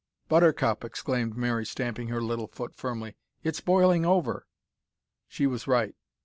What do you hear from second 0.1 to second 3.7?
"Buttercup," exclaimed Mary, stamping her little foot firmly, "it's